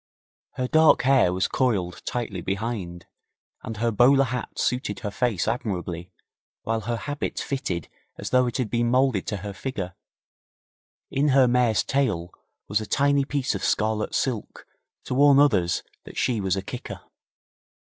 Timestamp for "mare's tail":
11.47-12.33